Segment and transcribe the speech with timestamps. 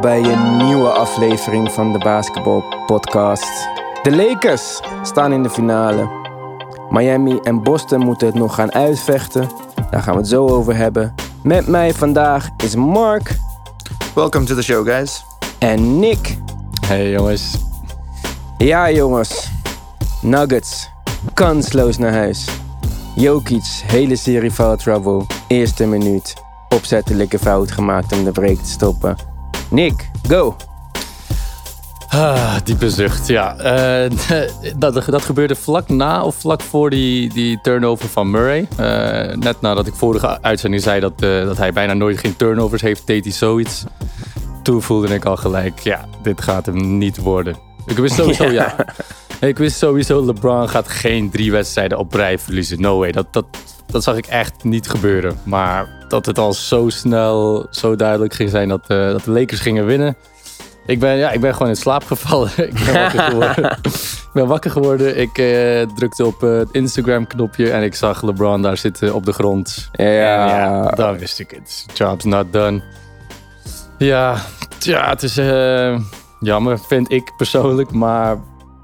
[0.00, 3.68] welkom bij een nieuwe aflevering van de Basketball Podcast.
[4.02, 6.08] De Lakers staan in de finale.
[6.90, 9.48] Miami en Boston moeten het nog gaan uitvechten.
[9.90, 11.14] Daar gaan we het zo over hebben.
[11.42, 13.36] Met mij vandaag is Mark
[14.14, 15.24] Welcome to the show, guys.
[15.58, 16.36] en Nick.
[16.86, 17.56] Hey jongens.
[18.58, 19.50] Ja jongens,
[20.22, 20.90] Nuggets,
[21.34, 22.48] kansloos naar huis.
[23.14, 25.26] Jokic, hele serie foul trouble.
[25.46, 26.34] Eerste minuut,
[26.68, 29.27] opzettelijke fout gemaakt om de break te stoppen.
[29.70, 30.56] Nick, go!
[32.08, 33.56] Ah, diepe zucht, ja.
[33.56, 34.10] Eh,
[34.76, 38.68] dat, dat gebeurde vlak na of vlak voor die, die turnover van Murray.
[38.76, 42.82] Eh, net nadat ik vorige uitzending zei dat, eh, dat hij bijna nooit geen turnovers
[42.82, 43.84] heeft, deed hij zoiets.
[44.62, 47.56] Toen voelde ik al gelijk, ja, dit gaat hem niet worden.
[47.86, 48.74] Ik wist sowieso, ja.
[49.40, 52.80] Ik wist sowieso, LeBron gaat geen drie wedstrijden op rij verliezen.
[52.80, 53.12] No way.
[53.12, 53.46] Dat, dat,
[53.86, 55.38] dat zag ik echt niet gebeuren.
[55.44, 59.60] Maar dat het al zo snel, zo duidelijk ging zijn dat, eh, dat de Lakers
[59.60, 60.16] gingen winnen.
[60.86, 62.50] Ik ben, ja, ik ben gewoon in slaap gevallen.
[62.68, 63.78] ik ben wakker geworden.
[63.82, 65.18] ik ben wakker geworden.
[65.18, 69.32] Ik eh, drukte op eh, het Instagram-knopje en ik zag LeBron daar zitten op de
[69.32, 69.88] grond.
[69.92, 70.04] Ja.
[70.46, 71.86] Ja dan wist ik het.
[71.94, 72.82] Job's not done.
[73.98, 74.36] Ja,
[74.78, 75.34] ja het is
[76.40, 77.90] jammer, vind ik persoonlijk.
[77.90, 78.38] Maar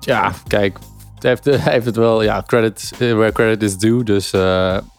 [0.05, 0.79] ja, kijk,
[1.19, 4.03] hij heeft, hij heeft het wel, ja, credit eh, where credit is due.
[4.05, 4.41] Dus eh,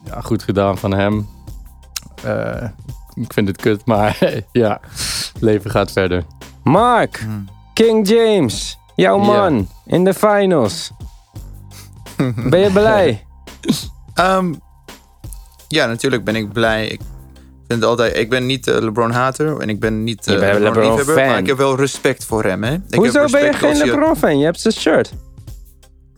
[0.03, 1.27] ja, goed gedaan van hem.
[2.23, 2.63] Eh,
[3.13, 4.17] ik vind het kut, maar
[4.51, 4.79] ja,
[5.31, 6.23] het leven gaat verder.
[6.63, 7.25] Mark,
[7.73, 9.25] King James, jouw Ja.
[9.25, 10.91] man in de finals.
[12.35, 13.25] Ben je blij?
[14.13, 14.53] Ehm,
[15.67, 16.87] ja, natuurlijk ben ik blij.
[16.87, 17.01] Ik
[17.67, 18.17] vind het altijd.
[18.17, 21.57] Ik ben niet eh, LeBron-hater en ik ben niet Je eh, LeBron-liefhebber, maar ik heb
[21.57, 22.63] wel respect voor hem.
[22.63, 22.73] Hè.
[22.73, 24.37] Ik heb Hoezo ben je geen LeBron-fan?
[24.37, 25.13] Je hebt zijn shirt.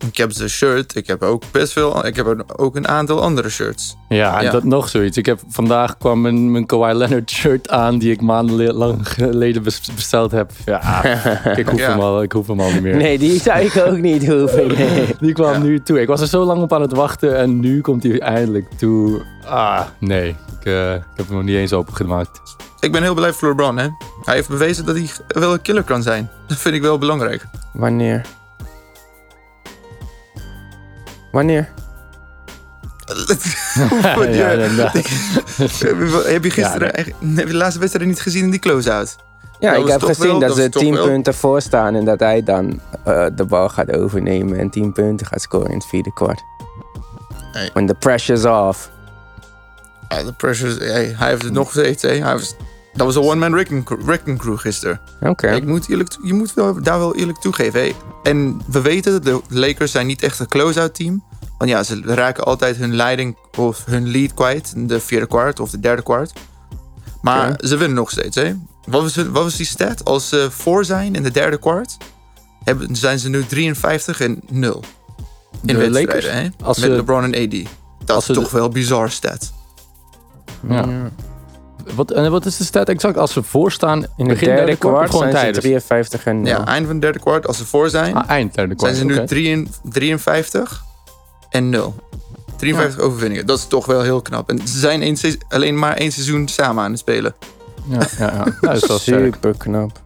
[0.06, 0.96] Ik heb zijn shirt.
[0.96, 2.06] Ik heb ook best veel.
[2.06, 3.96] Ik heb ook een aantal andere shirts.
[4.08, 4.50] Ja, en Ja.
[4.50, 5.16] dat nog zoiets.
[5.16, 9.90] Ik heb vandaag kwam mijn, mijn Kawhi Leonard shirt aan die ik maandenlang geleden bes-
[9.94, 10.50] besteld heb.
[10.64, 11.04] Ja,
[11.56, 11.90] ik hoef, Ja.
[11.90, 12.96] hem, al, ik hoef hem al niet meer.
[12.96, 14.66] Nee, die zou ik ook niet hoeven.
[14.78, 15.16] Nee.
[15.20, 15.58] Die kwam Ja.
[15.58, 16.00] nu toe.
[16.00, 19.22] Ik was er zo lang op aan het wachten en nu komt hij eindelijk toe.
[19.46, 20.28] Ah, nee.
[20.28, 22.40] Ik, eh, ik heb hem nog niet eens opengemaakt.
[22.80, 23.76] Ik ben heel blij voor LeBron.
[23.78, 23.86] Hè.
[24.24, 26.30] Hij heeft bewezen dat hij wel een killer kan zijn.
[26.46, 27.44] Dat vind ik wel belangrijk.
[27.72, 28.22] Wanneer?
[31.32, 31.68] Wanneer?
[34.30, 38.58] Ja, je- heb je gisteren echt- heb je de laatste wedstrijd niet gezien in die
[38.60, 39.16] close-out?
[39.58, 42.04] Ja, Dat ik heb gezien wel- dat dat ze 10 wel- punten voor staan en
[42.04, 45.86] dat hij dan eh, de bal gaat overnemen en 10 punten gaat scoren in het
[45.86, 46.42] vierde kwart.
[47.52, 47.70] Hey.
[47.72, 48.90] When the pressure's off.
[50.08, 52.02] Ja, de pressure, hey, hij heeft het nog steeds.
[52.02, 52.18] Hey.
[52.18, 52.54] Hij was,
[52.98, 55.00] dat was een one-man wrecking, crew- wrecking crew gisteren.
[55.20, 55.50] Oké.
[55.50, 57.80] Ik moet eerlijk, je moet wel, daar wel eerlijk toegeven.
[57.80, 57.94] Hey.
[58.22, 61.22] En we weten, de Lakers zijn niet echt een close-out team.
[61.58, 65.60] Want ja, ze raken altijd hun leiding of hun lead kwijt in de vierde kwart
[65.60, 66.32] of de derde kwart.
[67.22, 68.36] Maar ze winnen nog steeds.
[68.36, 68.54] Hè.
[68.86, 70.04] Wat, was, wat was die stat?
[70.04, 71.96] Als ze voor zijn in de derde kwart,
[72.64, 74.82] hebben, zijn ze nu 53 en 0
[75.62, 75.92] in De wedstrijden.
[76.06, 76.26] Lakers?
[76.32, 76.48] Hè?
[76.64, 77.68] Als Met ze- LeBron en AD.
[78.04, 79.52] Dat is toch de- wel een bizar stat.
[80.68, 81.10] Ja.
[81.94, 83.16] Wat, en wat is de stat exact?
[83.16, 85.64] Als ze voorstaan In de begin derde kwart of gewoon zijn ze tijdens?
[85.64, 86.46] 53 en 0.
[86.52, 88.96] Ja, einde van de derde kwart, als ze voor zijn, Ah, eind derde kwart.
[88.96, 89.26] zijn ze nu oké.
[89.26, 90.84] 53 53
[91.50, 91.94] en 0.
[92.56, 93.46] 53 overwinningen.
[93.46, 94.48] Dat is toch wel heel knap.
[94.50, 97.34] En ze zijn één se- alleen maar één seizoen samen aan het spelen.
[97.90, 98.44] Ja, ja, ja.
[98.68, 99.34] Dat is wel sterk.
[99.34, 100.00] Super knap.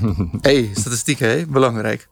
[0.40, 1.46] hey, statistieken, hè?
[1.46, 2.08] Belangrijk.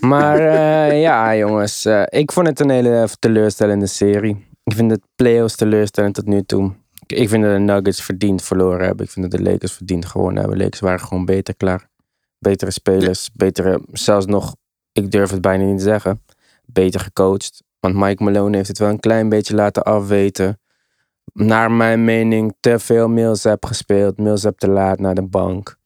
[0.00, 0.38] Maar
[0.88, 1.84] eh, ja, jongens.
[1.84, 4.46] eh, ik vond het een hele teleurstellende serie.
[4.64, 6.72] Ik vind het playoffs teleurstellend tot nu toe.
[7.06, 9.04] Ik- vind dat de Nuggets verdiend verloren hebben.
[9.06, 10.56] Ik vind dat de Lakers verdiend gewonnen hebben.
[10.58, 11.88] De Lakers waren gewoon beter klaar.
[12.38, 13.30] Betere spelers.
[13.32, 14.56] Betere, zelfs nog,
[14.92, 16.22] ik durf het bijna niet te zeggen.
[16.64, 17.62] Beter gecoacht.
[17.80, 20.60] Want Mike Malone heeft het wel een klein beetje laten afweten.
[21.32, 24.18] Naar mijn mening te veel Millsap gespeeld.
[24.18, 25.76] Millsap te laat naar de bank.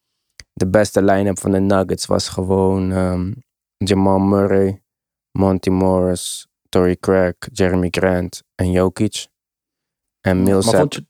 [0.53, 3.33] De beste line-up van de Nuggets was gewoon ehm,
[3.77, 4.83] Jamal Murray,
[5.33, 9.27] Monty Morris, Torrey Craig, Jeremy Grant en Jokic.
[10.27, 11.05] En Maar vond je,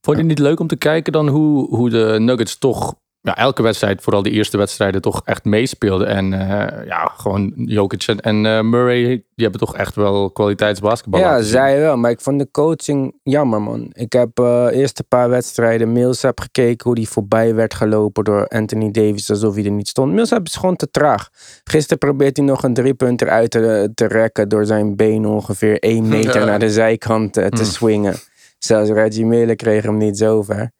[0.00, 2.94] vond je het niet leuk om te kijken dan hoe, hoe de Nuggets toch
[3.26, 6.06] ja, elke wedstrijd, vooral de eerste wedstrijden, toch echt meespeelden?
[6.06, 11.42] En eh, ja, gewoon Jokic en, eh, Murray, die hebben toch echt wel kwaliteitsbasketbal ja,
[11.42, 11.96] zij wel.
[11.96, 13.90] Maar ik vond de coaching jammer, man.
[13.92, 16.86] Ik heb eh eerst een paar wedstrijden Millsap gekeken...
[16.86, 19.30] hoe die voorbij werd gelopen door Anthony Davis...
[19.30, 20.12] alsof hij er niet stond.
[20.12, 21.28] Millsap is gewoon te traag.
[21.64, 24.48] Gisteren probeert hij nog een driepunter uit te, te rekken...
[24.48, 27.64] door zijn been ongeveer één meter naar de zijkant te Hmm.
[27.64, 28.14] swingen.
[28.58, 30.72] Zelfs Reggie Miller kreeg hem niet zo ver.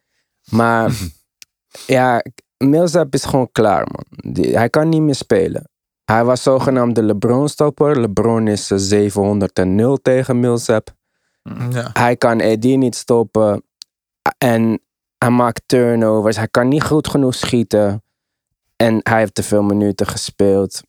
[0.50, 0.92] Maar
[1.86, 2.22] ja,
[2.56, 4.32] Millsap is gewoon klaar, man.
[4.32, 5.70] Die- hij kan niet meer spelen.
[6.04, 8.00] Hij was zogenaamd de LeBron-stopper.
[8.00, 9.54] LeBron is eh, 700
[10.02, 10.94] tegen Millsap.
[11.70, 11.90] Ja.
[11.92, 13.64] Hij kan Eddie niet stoppen.
[14.38, 14.80] En
[15.18, 16.36] hij maakt turnovers.
[16.36, 18.02] Hij kan niet goed genoeg schieten.
[18.76, 20.82] En hij heeft te veel minuten gespeeld.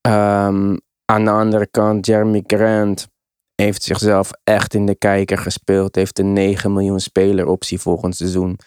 [0.00, 3.08] Ehm, aan de andere kant, Jeremy Grant
[3.54, 5.94] heeft zichzelf echt in de kijker gespeeld.
[5.94, 8.58] Heeft een 9 miljoen speler optie volgend seizoen.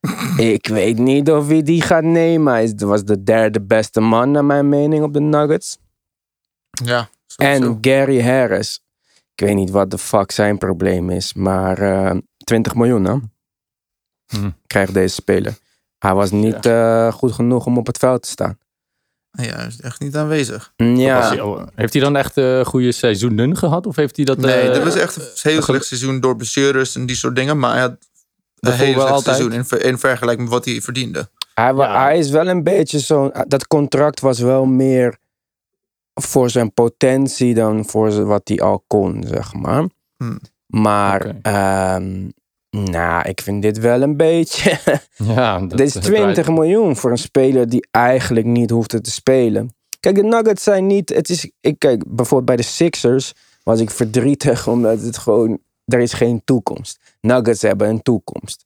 [0.36, 2.52] Ik weet niet of hij die gaat nemen.
[2.52, 5.78] Hij was de derde beste man, naar mijn mening, op de Nuggets.
[6.84, 7.08] Ja.
[7.36, 7.78] En.
[7.80, 8.80] Gary Harris.
[9.34, 13.16] Ik weet niet wat de fuck zijn probleem is, maar eh 20 miljoen hè,
[14.26, 14.50] Hm.
[14.66, 15.58] krijgt deze speler.
[15.98, 18.58] Hij was niet eh, goed genoeg om op het veld te staan.
[19.36, 20.72] Ja, hij is echt niet aanwezig.
[20.76, 23.86] Was Ja, hij- heeft hij dan echt een goede seizoenen gehad?
[23.86, 24.38] Of heeft hij dat...
[24.38, 27.58] Nee, eh, dat was echt een heel slecht seizoen door blessures en die soort dingen.
[27.58, 27.96] Maar hij had
[28.60, 29.36] een heel slecht altijd.
[29.36, 31.28] seizoen in, ver- in vergelijking met wat hij verdiende.
[31.54, 32.02] hij, Ja.
[32.02, 33.32] hij is wel een beetje zo'n...
[33.48, 35.16] Dat contract was wel meer
[36.14, 39.84] voor zijn potentie dan voor wat hij al kon, zeg maar.
[40.16, 40.38] Hmm.
[40.66, 42.28] Maar, ehm,
[42.84, 44.78] nou, ik vind dit wel een beetje...
[45.16, 49.00] Ja, dat, Dit is dat 20 draait- miljoen voor een speler die eigenlijk niet hoefde
[49.00, 49.74] te spelen.
[50.00, 51.08] Kijk, de Nuggets zijn niet.
[51.08, 53.32] Het is, ik kijk, bijvoorbeeld bij de Sixers
[53.62, 55.58] was ik verdrietig omdat het gewoon.
[55.84, 56.98] Er is geen toekomst.
[57.20, 58.64] Nuggets hebben een toekomst.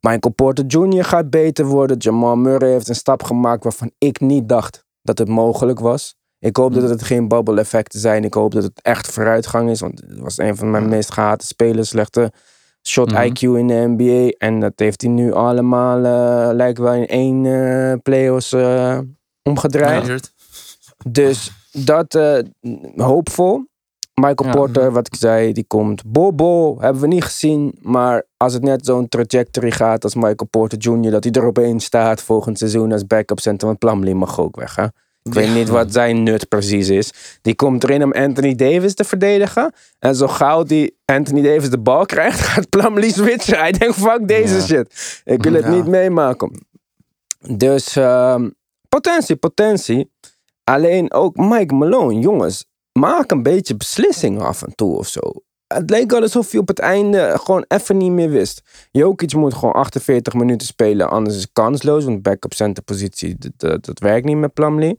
[0.00, 1.04] Michael Porter Jr.
[1.04, 1.96] gaat beter worden.
[1.96, 6.14] Jamal Murray heeft een stap gemaakt waarvan ik niet dacht dat het mogelijk was.
[6.38, 8.24] Ik hoop dat het geen bubble effecten zijn.
[8.24, 9.80] Ik hoop dat het echt vooruitgang is.
[9.80, 11.88] Want het was een van mijn meest gehate spelers.
[11.88, 12.32] Slechte
[12.88, 13.22] shot Mhm.
[13.22, 14.28] IQ in de NBA.
[14.46, 18.98] En dat heeft hij nu allemaal, eh, lijkt wel in één eh playoffs eh,
[19.42, 20.32] omgedraaid.
[21.06, 22.18] Dus dat
[22.96, 23.68] hoopvol.
[24.14, 24.54] Michael Ja.
[24.56, 26.02] Porter, wat ik zei, die komt.
[26.06, 27.74] Bobo hebben we niet gezien.
[27.80, 31.84] Maar als het net zo'n trajectory gaat als Michael Porter Jr., dat hij er opeens
[31.84, 33.66] staat volgend seizoen als backup center.
[33.66, 34.76] Want Plumlee mag ook weg.
[34.76, 34.86] Hè?
[35.22, 37.12] Ik weet niet wat zijn nut precies is.
[37.42, 39.72] Die komt erin om Anthony Davis te verdedigen.
[39.98, 43.58] En zo gauw die Anthony Davis de bal krijgt, gaat Plumlee switchen.
[43.58, 44.60] Hij denkt, fuck deze Ja.
[44.60, 45.20] shit.
[45.24, 45.70] Ik wil het Ja.
[45.70, 46.66] niet meemaken.
[47.56, 48.48] Dus ehm,
[48.88, 50.10] potentie, potentie.
[50.64, 55.20] Alleen ook Mike Malone, jongens, maak een beetje beslissingen af en toe of zo.
[55.66, 58.62] Het leek wel alsof hij op het einde gewoon even niet meer wist.
[58.90, 62.04] Jokic moet gewoon 48 minuten spelen, anders is het kansloos.
[62.04, 64.98] Want backup center positie, dat, dat, dat werkt niet met Plumlee.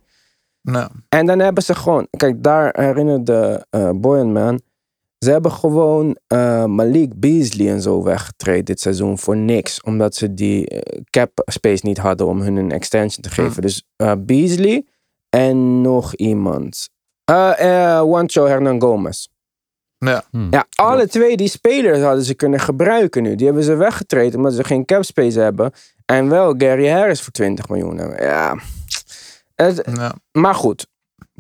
[0.62, 4.62] Nou, En dan hebben ze gewoon, kijk, daar herinnerde uh, Boyan man.
[5.26, 9.82] Ze hebben gewoon eh, Malik Beasley en zo weggetraind dit seizoen voor niks.
[9.82, 13.62] Omdat ze die eh, cap space niet hadden om hun een extension te geven.
[13.62, 14.86] Dus eh, Beasley
[15.30, 16.90] en nog iemand.
[17.32, 17.66] Uh, uh,
[18.06, 19.28] Juancho Hernan Gomez.
[19.98, 20.24] ja.
[20.50, 23.36] Ja, alle twee die spelers hadden ze kunnen gebruiken nu.
[23.36, 25.72] Die hebben ze weggetraind omdat ze geen cap space hebben.
[26.06, 28.24] En wel Gary Harris voor 20 miljoen hebben.
[28.24, 28.58] Ja.
[29.62, 30.14] Het, ja.
[30.32, 30.88] maar goed,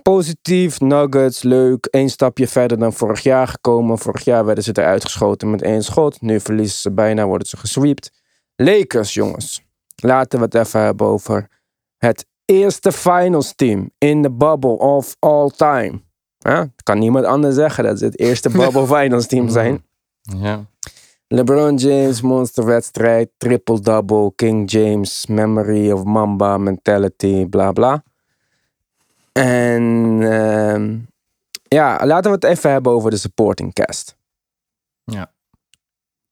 [0.01, 1.87] positief, Nuggets, leuk.
[1.91, 3.97] Eén stapje verder dan vorig jaar gekomen.
[3.97, 6.21] Vorig jaar werden ze eruit geschoten met één schot.
[6.21, 8.11] Nu verliezen ze bijna, worden ze gesweept.
[8.55, 9.61] Lakers, jongens.
[9.95, 11.47] Laten we het even hebben over
[11.97, 16.01] het eerste finals team in de bubble of all time.
[16.37, 19.85] Ja, kan niemand anders zeggen dat ze het eerste bubble finals team zijn.
[20.21, 20.65] Ja.
[21.27, 28.03] LeBron James, monsterwedstrijd, triple-double, King James, memory of Mamba, mentality, bla bla.
[29.31, 30.97] En ehm,
[31.67, 34.19] ja, laten we het even hebben over de supporting cast.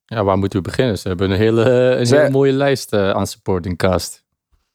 [0.05, 0.97] ja, waar moeten we beginnen?
[0.97, 4.23] Ze hebben een hele, een Ze- hele mooie lijst eh, aan supporting cast.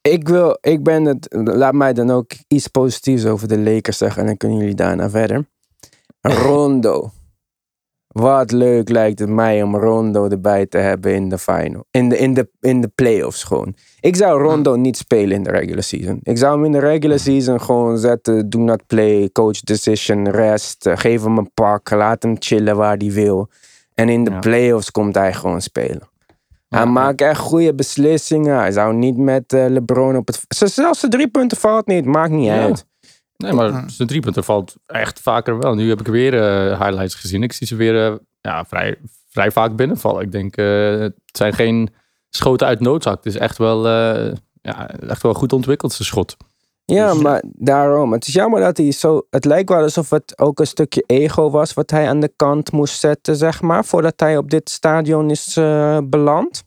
[0.01, 4.21] Ik wil, ik ben het, laat mij dan ook iets positiefs over de Lakers zeggen
[4.21, 5.47] en dan kunnen jullie daarna verder.
[6.47, 7.11] Rondo.
[8.15, 11.85] Wat leuk lijkt het mij om Rondo erbij te hebben in de final.
[11.91, 13.75] In de, in de, in de playoffs gewoon.
[14.01, 16.19] Ik zou Rondo niet spelen in de regular season.
[16.23, 18.51] Ik zou hem in de regular season gewoon zetten.
[18.51, 20.87] Do not play, coach decision, rest.
[20.87, 21.91] eh, Geef hem een pak.
[21.91, 23.49] Laat hem chillen waar hij wil.
[23.95, 24.39] En in de Ja.
[24.39, 26.09] playoffs komt hij gewoon spelen.
[26.69, 28.57] Hij Ja, maakt echt goede beslissingen.
[28.59, 30.41] Hij zou niet met eh, LeBron op het...
[30.49, 32.05] Zelfs de drie punten valt niet.
[32.05, 32.87] Maakt niet uit.
[33.37, 35.75] Nee, maar zijn driepunten valt echt vaker wel.
[35.75, 37.43] Nu heb ik weer eh, highlights gezien.
[37.43, 38.97] Ik zie ze weer eh, ja, vrij,
[39.29, 40.23] vrij vaak binnenvallen.
[40.23, 41.95] Ik denk, eh, het zijn geen
[42.31, 43.17] schoten uit noodzak.
[43.17, 46.37] Het is echt wel, eh, ja, echt wel goed ontwikkeld, zijn schot.
[46.85, 48.13] Ja, Dus- maar daarom.
[48.13, 49.27] Het is jammer dat hij zo...
[49.31, 51.75] Het lijkt wel alsof het ook een stukje ego was...
[51.75, 53.85] wat hij aan de kant moest zetten, zeg maar...
[53.85, 56.65] voordat hij op dit stadion is eh, beland.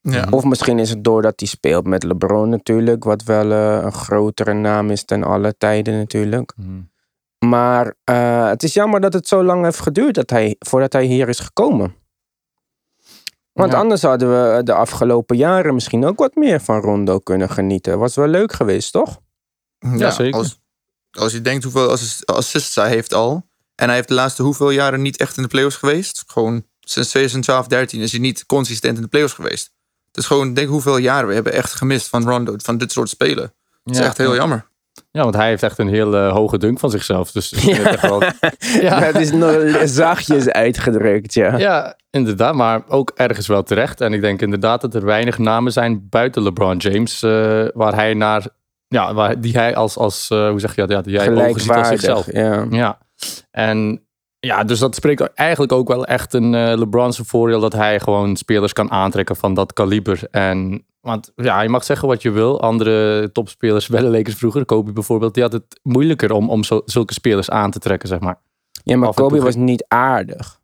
[0.00, 0.26] Ja.
[0.30, 3.04] Of misschien is het doordat hij speelt met LeBron natuurlijk...
[3.04, 6.54] wat wel eh, een grotere naam is ten alle tijden natuurlijk.
[7.38, 11.04] Maar eh, het is jammer dat het zo lang heeft geduurd dat hij, voordat hij
[11.04, 11.94] hier is gekomen.
[13.52, 13.78] Want Ja.
[13.78, 17.98] anders hadden we de afgelopen jaren misschien ook wat meer van Rondo kunnen genieten.
[17.98, 19.20] Was wel leuk geweest, toch?
[19.96, 20.38] Ja, zeker.
[20.38, 20.60] Als,
[21.10, 23.48] als je denkt hoeveel assis- assists hij heeft al.
[23.74, 26.24] En hij heeft de laatste hoeveel jaren niet echt in de playoffs geweest.
[26.26, 29.72] Gewoon sinds 2012, 13 is hij niet consistent in de playoffs geweest.
[30.20, 33.52] Dus gewoon denk hoeveel jaren we hebben echt gemist van Rondo, van dit soort spelen.
[33.84, 34.68] Dat is echt heel jammer.
[35.10, 37.32] Ja, want hij heeft echt een heel eh, hoge dunk van zichzelf.
[37.32, 38.22] Dus het echt wel-
[38.80, 39.00] ja.
[39.12, 41.56] Dat is nog zachtjes uitgedrukt, ja.
[41.58, 42.54] ja, inderdaad.
[42.54, 44.00] Maar ook ergens wel terecht.
[44.00, 47.22] En ik denk inderdaad dat er weinig namen zijn buiten LeBron James.
[47.22, 48.46] eh, waar hij naar,
[48.88, 50.90] ja, waar, die hij als, als eh, hoe zeg je dat?
[50.90, 51.26] Ja, die hij
[51.58, 52.24] ziet als zichzelf.
[52.24, 52.78] Gelijkwaardig, ja.
[52.78, 52.98] Ja,
[53.50, 54.04] en
[54.40, 58.36] ja, dus dat spreekt eigenlijk ook wel echt een LeBron zijn voordeel dat hij gewoon
[58.36, 60.28] spelers kan aantrekken van dat kaliber.
[60.30, 62.60] En want ja, je mag zeggen wat je wil.
[62.60, 67.12] Andere topspelers bij de Lakers vroeger, Kobe bijvoorbeeld, die had het moeilijker om, om zulke
[67.12, 68.40] spelers aan te trekken, zeg maar.
[68.84, 70.60] Ja, maar Af Kobe was niet aardig.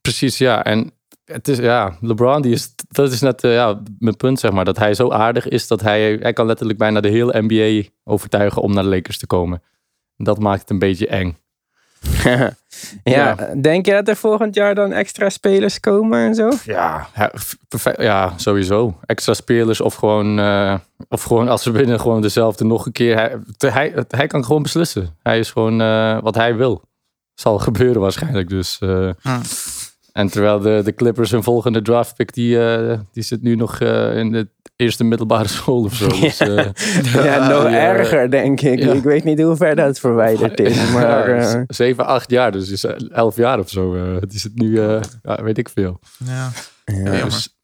[0.00, 0.64] Precies, ja.
[0.64, 0.92] En
[1.24, 4.64] het is, ja, LeBron, die is, dat is net eh, ja, mijn punt, zeg maar.
[4.64, 8.62] Dat hij zo aardig is dat hij, hij kan letterlijk bijna de hele NBA overtuigen
[8.62, 9.62] om naar de Lakers te komen.
[10.16, 11.36] Dat maakt het een beetje eng.
[12.24, 12.52] ja,
[13.04, 13.36] Ja.
[13.60, 16.50] denk je dat er volgend jaar dan extra spelers komen en zo?
[16.64, 17.06] Ja,
[17.96, 18.98] ja, sowieso.
[19.06, 20.74] Extra spelers of gewoon, eh,
[21.08, 23.16] of gewoon als ze binnen gewoon dezelfde nog een keer.
[23.16, 25.16] Hij, hij, hij kan gewoon beslissen.
[25.22, 26.82] Hij is gewoon eh, wat hij wil.
[27.34, 28.48] Zal gebeuren waarschijnlijk.
[28.48, 29.40] Dus, eh, Hm.
[30.14, 34.16] En terwijl de, de Clippers hun volgende draftpick, die, eh, die zit nu nog eh,
[34.16, 36.08] in de eerste middelbare school of zo.
[36.08, 36.56] Dus, eh,
[37.24, 37.70] Ja, nog ja.
[37.70, 38.78] erger, denk ik.
[38.78, 38.92] Ja.
[38.92, 40.90] Ik weet niet hoe ver dat verwijderd is.
[40.90, 43.94] Maar ja, eh, z- zeven, acht jaar, dus is eh, elf jaar of zo.
[43.94, 46.00] eh, die zit nu, eh, ja, weet ik veel.
[46.24, 46.50] Ja.
[46.84, 47.24] ja.
[47.24, 47.56] Dus,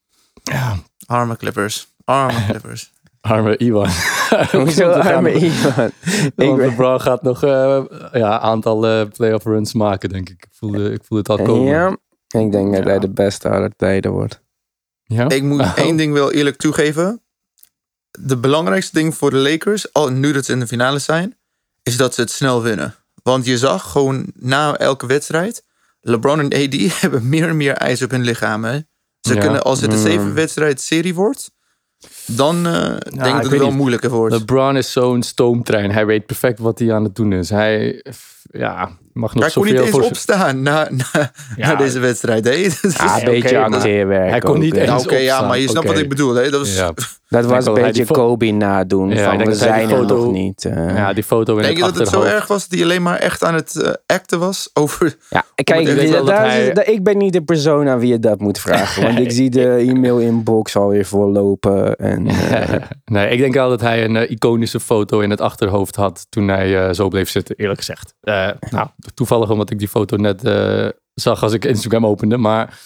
[0.42, 0.74] ja,
[1.06, 1.86] Arme Clippers.
[2.04, 2.90] Arme Clippers.
[3.20, 3.88] arme Iwan.
[4.52, 5.96] Hoezo arme nog- Want
[6.36, 7.80] weet- LeBron gaat nog eh
[8.12, 10.36] ja, aantal eh playoff runs maken, denk ik.
[10.44, 11.64] Ik voel, de- ik voel het al komen.
[11.72, 11.96] Ja,
[12.38, 12.88] ik denk dat Ja.
[12.88, 14.40] hij de beste aller tijden wordt.
[15.02, 15.28] Ja?
[15.28, 15.76] Ik moet Oh.
[15.86, 17.22] één ding wel eerlijk toegeven.
[18.10, 21.36] De belangrijkste ding voor de Lakers, al nu dat ze in de finale zijn,
[21.82, 22.94] is dat ze het snel winnen.
[23.22, 25.64] Want je zag gewoon na elke wedstrijd,
[26.00, 28.64] LeBron en AD hebben meer en meer ijs op hun lichaam.
[28.64, 28.78] Hè?
[29.20, 29.40] Ze Ja.
[29.40, 30.04] kunnen, als het een Mm.
[30.04, 31.50] zeven wedstrijd serie wordt,
[32.26, 33.76] dan eh, denk ik dat het wel niet.
[33.76, 34.34] moeilijker wordt.
[34.34, 35.90] LeBron is zo'n stoomtrein.
[35.90, 37.50] Hij weet perfect wat hij aan het doen is.
[37.50, 38.04] Hij
[38.42, 40.02] ja, mag nog Hij kon niet eens voor...
[40.02, 41.04] opstaan na, na,
[41.56, 41.68] Ja.
[41.68, 42.44] na deze wedstrijd.
[42.44, 42.62] Hè?
[42.62, 44.30] Dat is- Ah, een oké, beetje maar acteerwerk.
[44.30, 45.94] hij kon niet eens- nou, oké, ja, maar je snapt Oké.
[45.94, 46.34] wat ik bedoel.
[46.34, 46.50] Hè?
[46.50, 46.92] Dat was, Ja.
[47.28, 49.08] Dat was een beetje Kobe nadoen.
[49.10, 50.64] Ja, van we zijn er foto- nog niet.
[50.64, 50.96] eh.
[50.96, 53.16] Ja, die foto in Denk je dat het zo erg was dat hij alleen maar
[53.18, 57.42] echt aan het eh, acten was over Ja, kijk, is- hij- ik ben niet de
[57.42, 59.02] persoon aan wie je dat moet vragen.
[59.02, 61.96] Want ik zie de e-mail-inbox alweer vollopen.
[61.96, 62.74] En, eh,
[63.04, 66.94] nee, ik denk wel dat hij een iconische foto in het achterhoofd had toen hij
[66.94, 68.14] zo bleef zitten, eerlijk gezegd.
[68.20, 72.36] Eh, nou, toevallig omdat ik die foto net eh, zag als ik Instagram opende.
[72.36, 72.78] Maar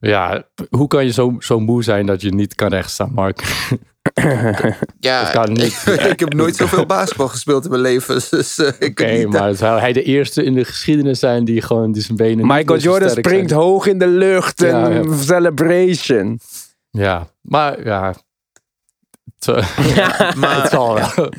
[0.00, 3.42] ja, hoe kan je zo, zo moe zijn dat je niet kan rechtstaan, Mark?
[5.00, 5.82] Ja, kan niet.
[5.86, 8.20] Ik, ik heb nooit zoveel basketbal gespeeld in mijn leven.
[8.30, 12.02] Dus ik Oké, maar zou hij de eerste in de geschiedenis zijn die gewoon die
[12.02, 12.46] zijn benen...
[12.46, 13.60] Michael Jordan springt zijn?
[13.60, 14.60] hoog in de lucht.
[14.60, 15.16] Ja, en ja.
[15.16, 16.40] celebration.
[16.90, 18.14] Ja, maar ja...
[19.38, 21.30] Het, Maar, het zal wel.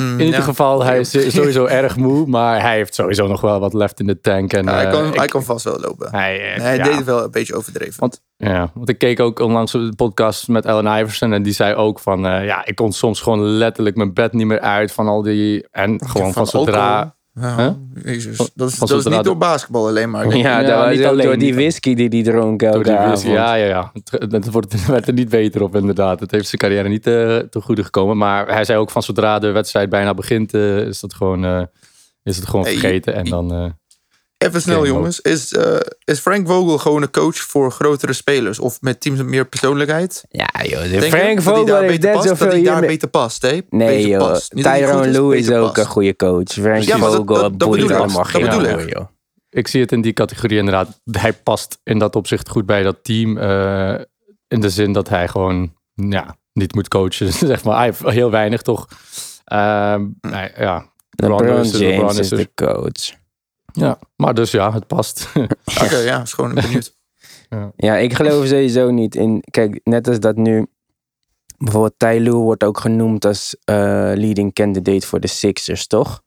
[0.00, 0.46] Mm, In ieder ja.
[0.46, 4.06] geval, hij is sowieso erg moe, maar hij heeft sowieso nog wel wat left in
[4.06, 4.52] de tank.
[4.52, 6.08] En, Ja, hij, eh, kan, hij kan vast wel lopen.
[6.10, 6.84] hij, eh, hij ja.
[6.84, 8.00] deed het wel een beetje overdreven.
[8.00, 11.52] Want, ja, want ik keek ook onlangs op de podcast met Ellen Iverson en die
[11.52, 14.92] zei ook van, eh, ja, ik kon soms gewoon letterlijk mijn bed niet meer uit
[14.92, 17.18] van al die, en gewoon van, zodra...
[17.42, 17.78] alcohol.
[17.94, 18.02] Ja?
[18.10, 18.50] Jezus.
[18.54, 20.36] Dat is, dat niet door basketbal alleen maar.
[20.36, 23.22] Ja, Ja, dat was niet alleen, door die whisky die die dronk elke avond.
[23.22, 23.92] Ja, ja, ja.
[24.10, 26.20] Het, wordt, het werd er niet beter op, inderdaad.
[26.20, 28.16] Het heeft zijn carrière niet eh te goede gekomen.
[28.16, 31.62] Maar hij zei ook van zodra de wedstrijd bijna begint, eh, is, dat gewoon, eh,
[32.22, 33.14] is het gewoon Hey, vergeten.
[33.14, 33.64] En dan, eh,
[34.44, 35.20] Even snel jongens.
[35.20, 38.58] Is, eh, is Frank Vogel gewoon een coach voor grotere spelers?
[38.58, 40.24] Of met teams met meer persoonlijkheid?
[40.28, 40.82] Ja, joh.
[40.82, 42.28] Denk Frank Vogel heeft net past?
[42.28, 43.58] Dat hij daar beter past, hè?
[43.68, 44.18] Nee, Beter joh.
[44.18, 44.50] past.
[44.50, 45.76] Tyrone is, Lue is ook past.
[45.78, 46.52] een goede coach.
[46.52, 48.02] Frank Ja, Vogel dat- dat dat boeit bedoel ik.
[48.02, 48.92] allemaal Dat geen bedoel hol, ik.
[48.96, 49.06] joh.
[49.50, 51.00] ik zie het in die categorie inderdaad.
[51.10, 53.38] Hij past in dat opzicht goed bij dat team.
[53.38, 53.94] eh,
[54.48, 57.32] in de zin dat hij gewoon ja, niet moet coachen.
[57.52, 57.76] zeg maar.
[57.76, 58.86] Hij heeft heel weinig toch.
[59.44, 60.88] Ehm, nee, ja.
[61.10, 63.18] LeBron James is de coach.
[63.72, 65.32] Ja, maar dus ja, het past.
[65.84, 66.98] Oké, ja, is gewoon benieuwd.
[67.76, 69.42] Ja, ik geloof sowieso niet in...
[69.50, 70.66] Kijk, net als dat nu...
[71.58, 73.74] Bijvoorbeeld Ty Lue wordt ook genoemd als eh,
[74.14, 76.22] leading candidate voor de Sixers, toch?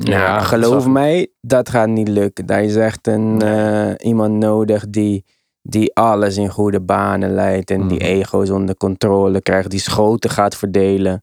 [0.00, 2.46] Ja, dat geloof zag- mij, dat gaat niet lukken.
[2.46, 5.24] Daar is echt een, eh, iemand nodig die,
[5.62, 7.70] die alles in goede banen leidt.
[7.70, 8.06] En die Mhm.
[8.08, 9.70] ego's onder controle krijgt.
[9.70, 11.22] Die schoten gaat verdelen.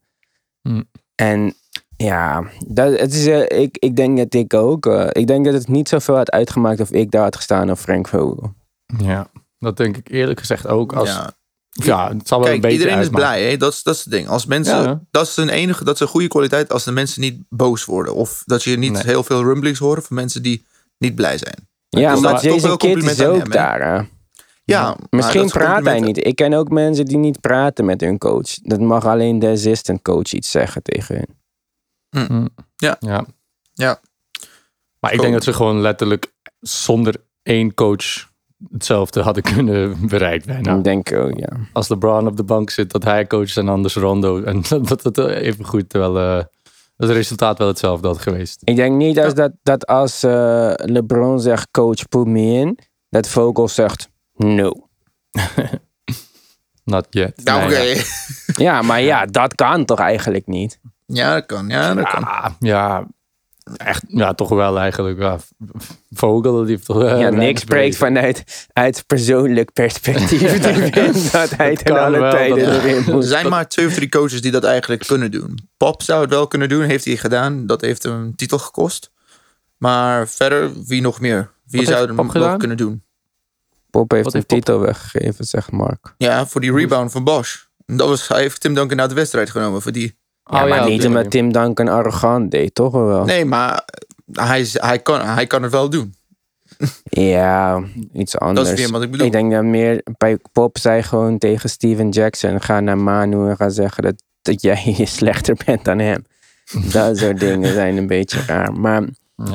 [0.61, 0.81] Mhm.
[1.15, 1.53] En
[2.03, 4.85] ja, dat, het is, eh, ik, ik denk dat ik ook.
[4.85, 7.79] eh, ik denk dat het niet zoveel had uitgemaakt of ik daar had gestaan of
[7.79, 8.53] Frank Vogel.
[8.97, 9.27] Ja,
[9.59, 10.93] dat denk ik eerlijk gezegd ook.
[10.93, 11.31] Als, ja.
[11.69, 12.09] Ja.
[12.17, 13.57] het zal wel een beetje iedereen is blij, hè?
[13.57, 14.27] Dat, is, dat is het ding.
[14.27, 15.01] Als mensen, Ja.
[15.11, 18.15] dat is een enige, dat is een goede kwaliteit als de mensen niet boos worden.
[18.15, 19.01] Of dat je niet Nee.
[19.05, 20.65] heel veel rumblings hoort van mensen die
[20.97, 21.67] niet blij zijn.
[21.89, 23.95] Ja, Dus maar Jason een Kidd compliment is ook hem, daar.
[23.95, 24.01] hè.
[24.63, 26.25] Ja, Misschien praat hij niet.
[26.25, 28.53] Ik ken ook mensen die niet praten met hun coach.
[28.61, 31.37] Dat mag alleen de assistant coach iets zeggen tegen hun.
[32.75, 32.97] Ja.
[33.73, 33.99] Ja.
[34.99, 38.27] Maar ik denk dat ze gewoon letterlijk zonder één coach
[38.71, 40.75] hetzelfde hadden kunnen bereikt bijna.
[40.77, 41.49] Ik denk ook, ja.
[41.73, 44.43] Als LeBron op de bank zit, dat hij coach is en anders Rondo.
[44.43, 46.17] En dat het even goed wel...
[46.19, 46.43] eh,
[46.97, 48.61] het resultaat wel hetzelfde had geweest.
[48.63, 53.27] Ik denk niet als dat, dat als eh, LeBron zegt coach put me in, dat
[53.27, 54.73] Vogel zegt no.
[56.83, 57.43] Not yet.
[57.43, 57.77] Nou, oké.
[57.77, 58.03] Nee, ja.
[58.55, 60.79] Ja, maar ja, dat kan toch eigenlijk niet?
[61.17, 61.67] Ja, dat kan.
[61.69, 62.55] Ja, dat kan.
[62.59, 63.07] Ja,
[63.77, 65.19] echt, ja, toch wel eigenlijk.
[65.19, 65.37] Ja.
[66.11, 67.01] Vogel, die heeft toch...
[67.03, 70.59] Ja, niks spreekt vanuit uit persoonlijk perspectief.
[71.31, 73.25] Dat hij ten alle wel, tijden dat- erin Er moet.
[73.25, 75.59] zijn maar twee of drie coaches die dat eigenlijk kunnen doen.
[75.77, 77.65] Pop zou het wel kunnen doen, heeft hij gedaan.
[77.67, 79.11] Dat heeft hem een titel gekost.
[79.77, 81.51] Maar verder, wie nog meer?
[81.65, 82.57] Wie Wat zou hem Pop nog gedaan?
[82.57, 83.03] kunnen doen?
[83.89, 86.13] Pop heeft Wat een heeft Pop- titel weggegeven, zegt Mark.
[86.17, 87.57] Ja, voor die rebound van Bosch.
[87.85, 90.17] Dat was, hij heeft Tim Duncan uit de wedstrijd genomen voor die.
[90.49, 91.29] Ja, Oh, maar niet omdat manier.
[91.29, 93.25] Tim Duncan arrogant deed, toch wel?
[93.25, 93.85] Nee, maar
[94.31, 96.13] hij, is- hij, kan, hij kan het wel doen.
[97.09, 98.67] Ja, iets anders.
[98.69, 99.25] Dat is weer wat ik bedoel.
[99.25, 103.55] Ik denk dat meer bij Pop zei gewoon tegen Steven Jackson: ga naar Manu en
[103.55, 106.25] ga zeggen dat, dat jij slechter bent dan hem.
[106.91, 108.73] dat soort dingen zijn een beetje raar.
[108.73, 109.03] Maar
[109.35, 109.51] Ja.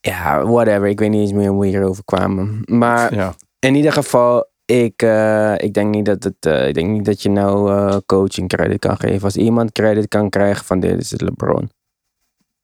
[0.00, 0.86] ja, whatever.
[0.86, 2.62] Ik weet niet eens meer hoe we hierover kwamen.
[2.64, 3.34] Maar Ja.
[3.58, 7.22] in ieder geval, ik, eh, ik, denk niet dat het, eh, ik denk niet dat
[7.22, 9.22] je nou eh, coaching credit kan geven.
[9.22, 11.70] Als iemand credit kan krijgen van dit is het LeBron.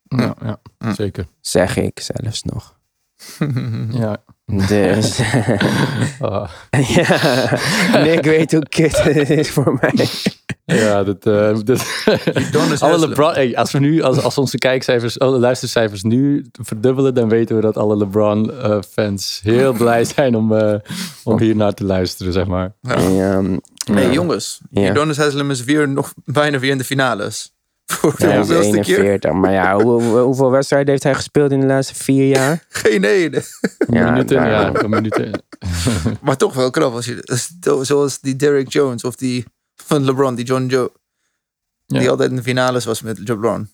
[0.03, 0.59] Ja, ja,
[0.93, 1.27] zeker.
[1.41, 2.79] Zeg ik zelfs nog.
[4.01, 4.23] Ja.
[4.45, 5.21] Dus
[6.21, 6.51] Ah.
[6.71, 7.59] ja,
[8.03, 10.09] Nick weet hoe kut het is voor mij.
[10.67, 11.85] Ja, dat, eh dat
[12.35, 12.99] Udonis alle.
[13.09, 17.57] LeBron, hey, als we nu, als, als onze kijkcijfers, alle luistercijfers nu verdubbelen, dan weten
[17.57, 20.75] we dat alle LeBron-fans heel blij zijn om, eh,
[21.25, 22.75] om hier naar te luisteren, zeg maar.
[22.81, 23.43] Ja.
[23.93, 24.13] Hey, ja.
[24.13, 24.61] jongens.
[24.71, 24.91] Ja.
[24.91, 27.53] Udonis Haslem is weer nog bijna weer in de finales.
[27.93, 28.99] Voor de Ja, hij is hoeveelste keer?
[28.99, 29.33] 41.
[29.33, 32.65] Maar ja, hoe- hoe- hoeveel wedstrijden heeft hij gespeeld in de laatste vier jaar?
[32.69, 33.43] Geen ene.
[33.91, 35.43] Ja, minuten, ja, minuten.
[36.23, 36.95] Maar toch wel knap.
[36.95, 37.43] Als je,
[37.83, 39.45] zoals die Derrick Jones of die
[39.77, 40.91] van LeBron, die John Joe.
[41.87, 42.11] Die Ja.
[42.11, 43.69] altijd in de finales was met LeBron.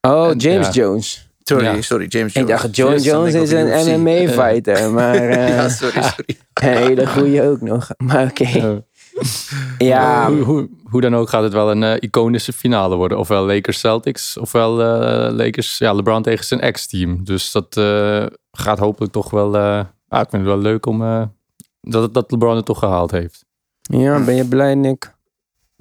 [0.00, 0.72] Oh, En- James ja.
[0.72, 1.26] Jones.
[1.42, 1.82] Sorry, Ja.
[1.82, 2.60] sorry, James Ik Jones.
[2.62, 4.00] dacht, John Jones is ik een.
[4.00, 4.90] MMA-fighter.
[4.92, 6.38] Maar eh, Ja, sorry, sorry.
[6.54, 7.88] een hele goeie ook nog.
[7.96, 8.44] Maar oké.
[8.44, 8.76] Eh,
[9.78, 13.18] Ja, hoe, hoe, hoe dan ook gaat het wel een eh, iconische finale worden.
[13.18, 17.24] Ofwel Lakers Celtics, ofwel eh, Lakers, ja, LeBron tegen zijn ex-team.
[17.24, 19.56] Dus dat eh, gaat hopelijk toch wel.
[19.56, 21.22] eh, ah, ik vind het wel leuk om eh,
[21.80, 23.44] dat, dat LeBron het toch gehaald heeft.
[23.80, 25.16] ja, ben je blij, Nick?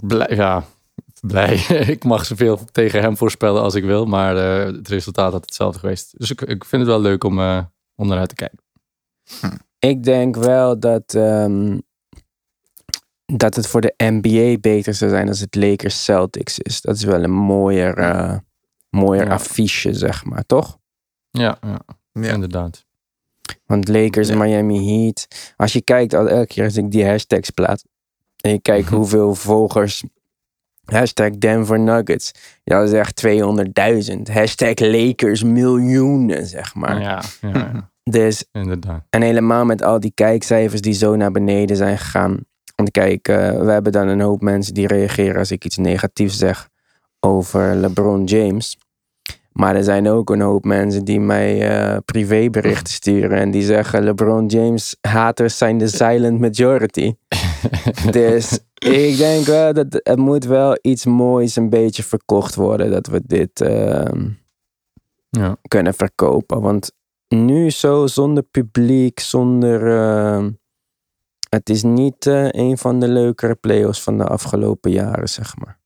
[0.03, 0.63] Blij, ja,
[1.21, 1.55] blij.
[1.95, 5.79] ik mag zoveel tegen hem voorspellen als ik wil, maar eh, het resultaat had hetzelfde
[5.79, 6.13] geweest.
[6.17, 7.63] Dus ik, ik vind het wel leuk om, eh
[7.95, 8.59] om naar uit te kijken.
[9.79, 11.77] Ik denk wel dat, ehm,
[13.25, 16.81] dat het voor de NBA beter zou zijn als het Lakers Celtics is.
[16.81, 18.37] Dat is wel een mooier, eh,
[18.89, 19.33] mooier Ja.
[19.33, 20.77] affiche, zeg maar, toch?
[21.29, 21.79] Ja, ja,
[22.11, 22.33] Ja.
[22.33, 22.85] inderdaad.
[23.65, 24.35] Want Lakers, Ja.
[24.35, 25.27] Miami Heat.
[25.55, 27.83] Als je kijkt, al elke keer als ik die hashtags plaats.
[28.37, 30.03] En je kijkt hoeveel volgers.
[30.85, 32.31] Hashtag Denver Nuggets.
[32.63, 33.25] Ja, dat is echt
[34.15, 34.21] 200.000.
[34.33, 37.01] Hashtag Lakers miljoenen, zeg maar.
[37.01, 39.03] Ja, ja, ja, Dus, inderdaad.
[39.09, 42.37] en helemaal met al die kijkcijfers die zo naar beneden zijn gegaan.
[42.75, 46.37] Want kijk, eh, we hebben dan een hoop mensen die reageren als ik iets negatiefs
[46.37, 46.69] zeg
[47.19, 48.77] over LeBron James.
[49.51, 54.03] Maar er zijn ook een hoop mensen die mij eh, privéberichten sturen en die zeggen
[54.03, 57.13] LeBron James haters zijn de silent majority.
[58.11, 63.07] dus ik denk wel dat het moet wel iets moois een beetje verkocht worden dat
[63.07, 64.29] we dit ehm,
[65.29, 65.57] Ja.
[65.67, 66.61] kunnen verkopen.
[66.61, 66.91] Want
[67.27, 69.97] nu zo zonder publiek, zonder.
[69.97, 70.51] ehm,
[71.49, 75.79] het is niet eh, een van de leukere playoffs van de afgelopen jaren, zeg maar.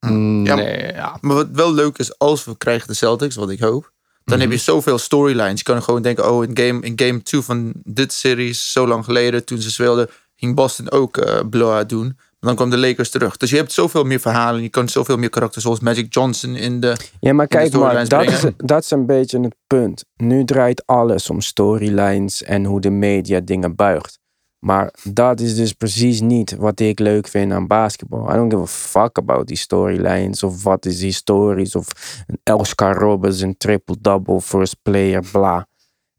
[0.00, 1.18] Mm, Ja, nee, ja.
[1.20, 3.92] Maar wat wel leuk is, als we krijgen de Celtics, wat ik hoop.
[4.24, 4.64] Dan heb je Mhm.
[4.64, 5.58] zoveel storylines.
[5.58, 9.04] Je kan gewoon denken, oh, in game, in game 2 van dit series, zo lang
[9.04, 12.06] geleden, toen ze speelden, ging Boston ook eh blowout doen.
[12.06, 13.36] Maar dan kwam de Lakers terug.
[13.36, 14.62] Dus je hebt zoveel meer verhalen.
[14.62, 16.96] Je kan zoveel meer karakters, zoals Magic Johnson in de...
[17.20, 20.04] Ja, maar kijk, storylines dat is, dat is een beetje het punt.
[20.16, 24.18] Nu draait alles om storylines en hoe de media dingen buigt.
[24.64, 28.30] Maar dat is dus precies niet wat ik leuk vind aan basketbal.
[28.30, 31.86] I don't give a fuck about die storylines of wat is historisch of
[32.26, 35.66] een Oscar Roberts een triple-double first player, bla.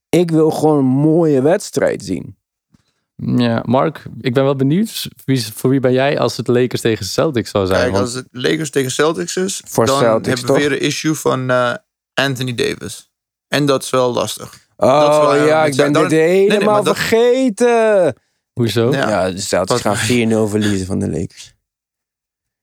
[0.09, 2.37] Ik wil gewoon een mooie wedstrijd zien.
[3.15, 5.07] ja, Mark, ik ben wel benieuwd.
[5.25, 7.79] Wie, voor wie ben jij als het Lakers tegen Celtics zou zijn?
[7.79, 10.55] Kijk, Want- als het Lakers tegen Celtics is, Voor dan Celtics, hebben toch?
[10.57, 11.73] we weer een issue van eh,
[12.13, 13.11] Anthony Davis.
[13.47, 14.63] En dat is wel lastig.
[14.77, 18.15] Dat is Oh wel- ja, dat ik ben dit nee, nee, helemaal maar dat- vergeten.
[18.59, 18.91] Hoezo?
[18.91, 19.09] Ja.
[19.09, 21.53] Ja, de Celtics gaan 4-0 verliezen van de Lakers.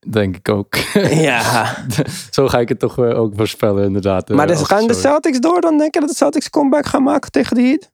[0.08, 0.74] Denk ik ook.
[1.28, 1.76] ja.
[2.30, 4.30] Zo ga ik het toch eh, ook voorspellen, inderdaad.
[4.30, 5.78] eh, Maar dus als gaan de Celtics door dan?
[5.78, 7.90] Denk je dat de Celtics comeback gaan maken tegen de Heat?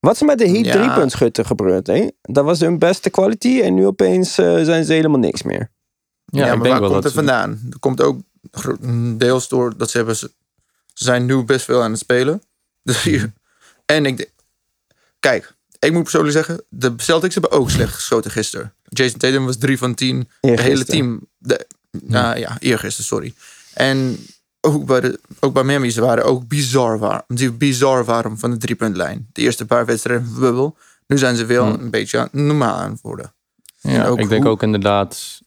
[0.00, 0.72] Wat is met de Heat Ja.
[0.72, 1.86] driepuntschutter gebeurd?
[1.86, 2.08] Hè?
[2.22, 5.70] Dat was hun beste quality en nu opeens eh, zijn ze helemaal niks meer.
[6.24, 7.60] Ja, Ja, ik maar denk waar wel komt dat het vandaan?
[7.70, 8.20] Er komt ook
[9.18, 10.16] deels door dat ze hebben...
[10.16, 10.30] Ze
[10.94, 12.42] zijn nu best veel aan het spelen.
[12.82, 13.32] Dus hier...
[13.86, 14.30] En ik denk...
[15.20, 16.62] Kijk, ik moet persoonlijk zeggen...
[16.68, 18.72] De Celtics hebben ook slecht geschoten gisteren.
[18.88, 20.28] Jason Tatum was 3 van 10.
[20.40, 21.26] Het hele team...
[21.38, 23.34] De, nou ja, eergisteren, sorry.
[23.74, 24.26] En
[24.60, 27.22] ook bij, de, ook bij Miami, ze waren ook bizar warm.
[27.26, 29.28] Die bizar warm van de driepuntlijn.
[29.32, 30.76] De eerste paar wedstrijden van de bubbel.
[31.06, 31.80] Nu zijn ze wel Hmm.
[31.82, 33.34] een beetje normaal aan het worden.
[33.80, 35.40] Ja, ook ik denk hoe- ook inderdaad,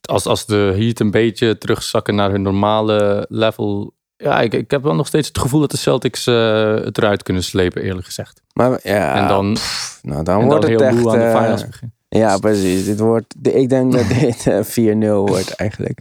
[0.00, 3.94] als, als de Heat een beetje terugzakken naar hun normale level.
[4.16, 7.22] Ja, ik, ik heb wel nog steeds het gevoel dat de Celtics eh, het eruit
[7.22, 8.42] kunnen slepen, eerlijk gezegd.
[8.52, 9.56] Maar ja, en dan,
[10.02, 11.06] nou, dan en wordt dan het heel echt...
[11.06, 11.96] aan de eh, finals beginnen.
[12.08, 12.84] ja, precies.
[12.84, 16.00] Dit wordt, ik denk dat dit eh, 4-0 wordt eigenlijk.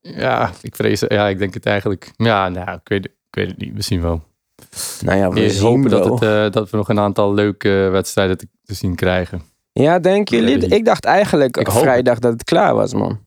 [0.00, 2.12] Ja, ik vrees, ja, ik denk het eigenlijk.
[2.16, 4.22] Ja, nou, ik weet, ik weet het niet, we zien wel.
[5.00, 8.38] Nou ja, we Eerst hopen dat, het, eh, dat we nog een aantal leuke wedstrijden
[8.38, 9.42] te, te zien krijgen.
[9.72, 10.68] Ja, denken jullie?
[10.68, 13.18] Ik dacht eigenlijk Ik hoop vrijdag dat het klaar was, man.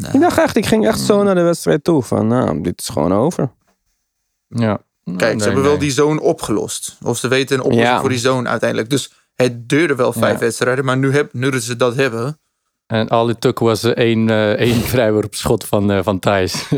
[0.00, 2.02] Nou, Ik dacht echt, ik ging echt zo naar de wedstrijd toe.
[2.02, 3.50] Van, nou, dit is gewoon over.
[4.48, 4.78] Ja.
[5.04, 5.62] Kijk, Nee, ze hebben nee.
[5.70, 6.98] wel die zone opgelost.
[7.02, 8.00] Of ze weten een oplossing Ja.
[8.00, 8.90] voor die zone uiteindelijk.
[8.90, 10.38] Dus het duurde wel vijf Ja.
[10.38, 10.84] wedstrijden.
[10.84, 12.38] Maar nu, heb, nu dat ze dat hebben.
[12.86, 16.68] En al het took was eh, één, eh één vrijworp schot van, eh, van Thijs.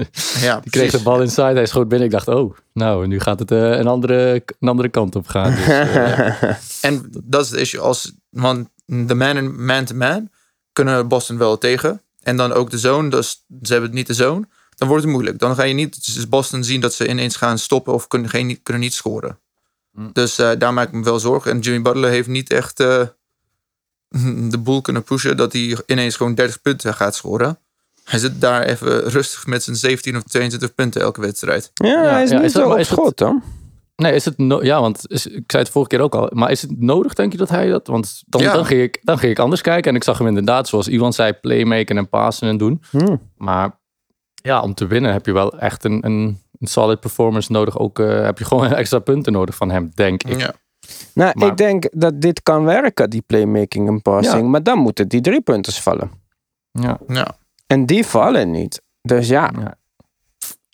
[0.40, 2.06] Ja, Die kreeg de bal inside, hij schoot binnen.
[2.06, 5.54] Ik dacht, oh, nou, nu gaat het eh, een, andere, een andere kant op gaan.
[5.54, 7.80] Dus, En dat is het issue.
[7.80, 10.30] Als, want de man man to man
[10.72, 12.00] kunnen Boston wel tegen.
[12.26, 13.08] En dan ook de zone.
[13.10, 14.48] Dus ze hebben niet de zone.
[14.76, 15.38] Dan wordt het moeilijk.
[15.38, 17.92] Dan ga je niet dus Boston zien dat ze ineens gaan stoppen.
[17.92, 19.38] Of kunnen, geen, kunnen niet scoren.
[19.92, 20.10] Mm.
[20.12, 21.50] Dus eh, daar maak ik me wel zorgen.
[21.50, 23.02] En Jimmy Butler heeft niet echt eh,
[24.50, 25.36] de boel kunnen pushen.
[25.36, 27.58] Dat hij ineens gewoon 30 punten gaat scoren.
[28.04, 31.70] Hij zit daar even rustig met zijn 17 of 22 punten elke wedstrijd.
[31.74, 33.42] Ja, hij is ja, niet is zo op het- schot, hoor.
[33.96, 36.30] Nee, is het no- ja, want is, ik zei het vorige keer ook al.
[36.32, 37.86] Maar is het nodig, denk je, dat hij dat?
[37.86, 38.52] Want dan, Ja.
[38.52, 39.90] dan, ging, ik, dan ging ik anders kijken.
[39.90, 42.82] En ik zag hem inderdaad, zoals Iwan zei, playmaken en passen en doen.
[42.90, 43.16] Hm.
[43.36, 43.78] Maar
[44.34, 47.78] ja, om te winnen heb je wel echt een, een, een solid performance nodig.
[47.78, 50.40] Ook eh, heb je gewoon extra punten nodig van hem, denk ik.
[50.40, 50.54] Ja.
[51.14, 54.42] Nou, Maar- ik denk dat dit kan werken, die playmaking en passing.
[54.42, 54.48] Ja.
[54.48, 56.10] Maar dan moeten die drie punters vallen.
[56.70, 56.98] Ja.
[57.08, 57.36] ja.
[57.66, 58.82] En die vallen niet.
[59.02, 59.74] Dus ja, Ja.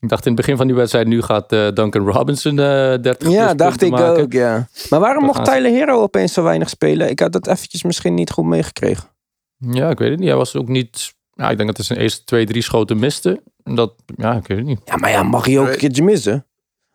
[0.03, 2.65] Ik dacht in het begin van die wedstrijd, nu gaat eh, Duncan Robinson eh
[3.03, 4.23] 30 ja dacht ik maken.
[4.23, 4.69] ook, ja.
[4.91, 7.11] Maar waarom mocht Tyler Hero opeens zo weinig spelen?
[7.11, 9.09] Ik had dat eventjes misschien niet goed meegekregen.
[9.57, 10.29] Ja, ik weet het niet.
[10.29, 11.15] Hij was ook niet...
[11.35, 13.43] Ja, ik denk dat hij zijn eerste twee, drie schoten miste.
[13.65, 14.81] En Dat, ja, ik weet het niet.
[14.85, 16.47] Ja, maar ja, mag hij ook een keertje missen?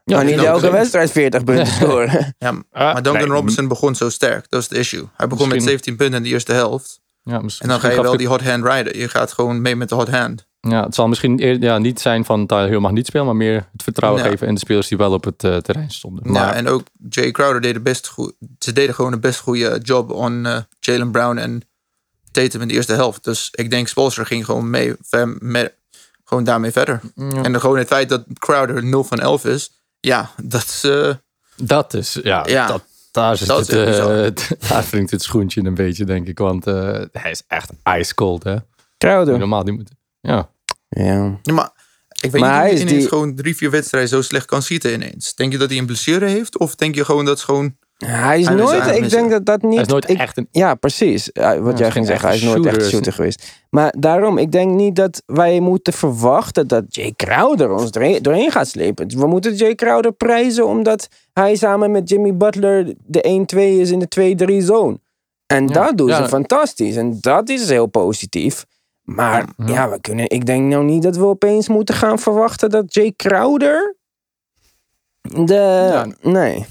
[0.03, 2.35] Ja, kan niet elke wedstrijd 40 punten scoren.
[2.37, 4.49] Ja, Ah, maar Duncan nee, Robinson begon zo sterk.
[4.49, 5.03] Dat is het issue.
[5.17, 6.99] Hij begon met Misschien- 17 punten in de eerste helft.
[7.23, 8.97] Ja, En dan ga je wel die hot hand rijden.
[8.97, 10.46] Je gaat gewoon mee met de hot hand.
[10.59, 13.35] Ja, het zal misschien eer- ja, niet zijn van Tyler Hill mag niet spelen, maar
[13.35, 14.29] meer het vertrouwen Ja.
[14.29, 16.31] geven in de spelers die wel op het eh, terrein stonden.
[16.31, 18.33] Maar Ja, en ook Jay Crowder deed best goed.
[18.59, 21.61] Ze deden gewoon een best goede job on eh, Jalen Brown en
[22.31, 23.23] Tatum in de eerste helft.
[23.23, 25.73] Dus ik denk Spolster ging gewoon mee, ver- met,
[26.23, 26.99] gewoon daarmee verder.
[27.15, 27.27] Ja.
[27.43, 29.71] En dan gewoon het feit dat Crowder 0 van 11 is.
[29.99, 30.83] Ja, dat is...
[30.83, 31.13] eh,
[31.55, 32.67] dat is, ja, Ja.
[32.67, 36.37] Dat, daar, zit Dat het, eh, daar wringt het schoentje een beetje, denk ik.
[36.37, 38.55] Want eh, hij is echt ice cold, hè.
[38.97, 39.37] Crowder.
[39.37, 39.96] Normaal niet moeten.
[40.21, 40.49] Ja.
[40.89, 41.39] Ja.
[41.43, 41.71] ja, maar
[42.21, 44.21] ik weet Maar niet hij hoe is je ineens die- gewoon drie, vier wedstrijden zo
[44.21, 45.35] slecht kan schieten ineens.
[45.35, 46.57] Denk je dat hij een blessure heeft?
[46.57, 47.75] Of denk je gewoon dat het gewoon...
[48.05, 49.73] Hij is Hij nooit, ik denk dat dat niet...
[49.73, 50.47] Hij is nooit ik- echt een...
[50.51, 51.29] Ja, precies.
[51.33, 52.89] Ja, wat jij ging zeggen, hij is nooit echt shooter.
[52.91, 53.65] shooter geweest.
[53.69, 58.51] Maar daarom, ik denk niet dat wij moeten verwachten dat Jay Crowder ons doorheen, doorheen
[58.51, 59.07] gaat slepen.
[59.19, 63.99] We moeten Jay Crowder prijzen omdat hij samen met Jimmy Butler de 1-2 is in
[63.99, 64.99] de 2-3 zone.
[65.47, 65.73] En Ja.
[65.73, 66.23] dat doen Ja.
[66.23, 66.95] ze fantastisch.
[66.95, 68.65] En dat is heel positief.
[69.15, 69.65] Maar Ja.
[69.67, 73.13] ja, we kunnen, ik denk nou niet dat we opeens moeten gaan verwachten dat Jay
[73.15, 73.95] Crowder
[75.21, 75.53] de...
[75.91, 76.05] Ja.
[76.21, 76.65] Nee.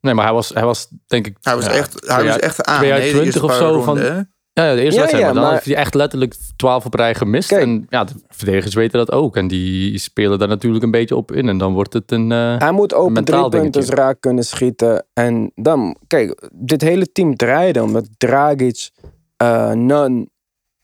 [0.00, 1.36] Nee, maar hij was, hij was denk ik...
[1.40, 2.78] Hij was ja, echt, hij was echt aan.
[2.78, 3.98] twee uit hè, de 20 eerste of zo van-.
[3.98, 5.10] Ja, ja, de eerste Ja, wedstrijd.
[5.10, 7.48] ja, maar dan maar- heeft hij echt letterlijk 12 op rij gemist.
[7.48, 7.62] Kijk.
[7.62, 9.36] En ja, de verdedigers weten dat ook.
[9.36, 11.48] En die spelen daar natuurlijk een beetje op in.
[11.48, 12.32] En dan wordt het een...
[12.32, 15.06] eh, Hij moet open drie punten raak kunnen schieten.
[15.12, 18.90] En dan, kijk, dit hele team draaide omdat Dragic,
[19.36, 20.30] eh Nunn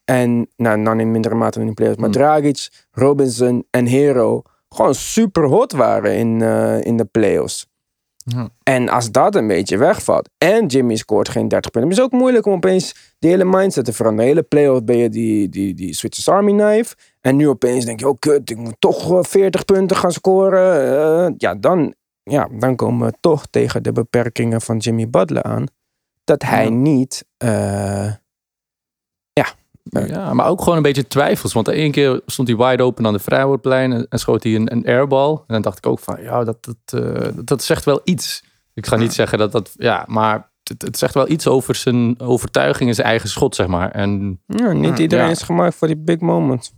[0.09, 2.18] en, nou, Nunn in mindere mate dan in de playoffs, maar Hmm.
[2.18, 7.66] Dragic, Robinson en Hero gewoon super hot waren in, eh, in de playoffs.
[8.25, 8.49] Ja.
[8.62, 12.14] En als dat een beetje wegvalt en Jimmy scoort geen 30 punten, dan is het
[12.14, 14.27] ook moeilijk om opeens die hele mindset te veranderen.
[14.27, 16.94] De hele playoff ben je die, die, die Switchers Army knife.
[17.21, 20.99] En nu opeens denk je, oh kut, ik moet toch eh, 40 punten gaan scoren.
[21.27, 25.64] Eh, ja, dan ja, dan komen we toch tegen de beperkingen van Jimmy Butler aan.
[26.25, 26.71] Dat hij Ja.
[26.71, 27.25] niet.
[29.90, 31.53] Ja, maar ook gewoon een beetje twijfels.
[31.53, 34.72] Want één keer stond hij wide open aan de vrijwoordplein en, en schoot hij een,
[34.72, 35.31] een airball.
[35.31, 38.44] En dan dacht ik ook van, ja, dat, dat, eh, dat, dat zegt wel iets.
[38.74, 42.20] Ik ga niet zeggen dat dat, ja, maar het, het zegt wel iets over zijn
[42.20, 43.90] overtuiging en zijn eigen schot, zeg maar.
[43.90, 45.03] En ja, niet Ja.
[45.03, 45.31] iedereen Ja.
[45.31, 46.72] is gemaakt voor die big moment.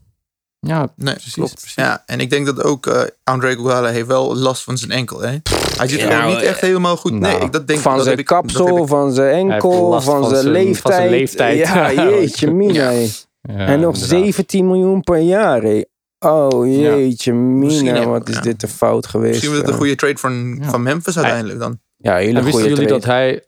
[0.61, 1.33] Ja, Nee, precies.
[1.35, 1.55] klopt.
[1.55, 1.75] precies.
[1.75, 5.21] Ja, en ik denk dat ook eh Andre Iguodala heeft wel last van zijn enkel.
[5.21, 5.37] Hè?
[5.77, 7.13] Hij ziet er Ja, niet echt helemaal goed.
[7.13, 9.13] nee, Nou, ik, dat denk van dat zijn heb ik, dat kapsel, heb ik- van
[9.13, 10.79] zijn enkel, van, van zijn leeftijd.
[10.81, 11.59] van zijn leeftijd.
[11.59, 12.91] Ja, jeetje mina.
[12.91, 13.07] Ja.
[13.43, 13.97] en nog inderdaad.
[13.97, 15.63] 17 miljoen per jaar.
[15.63, 15.85] hé.
[16.19, 18.41] Oh jeetje mina, wat is ja.
[18.41, 19.31] dit een fout geweest.
[19.33, 20.69] Misschien was het een goede trade van, Ja.
[20.71, 21.79] van Memphis uiteindelijk dan.
[21.97, 23.01] Ja, hele En wisten goede jullie trade.
[23.01, 23.45] dat hij